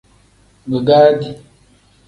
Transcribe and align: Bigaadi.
Bigaadi. 0.69 1.29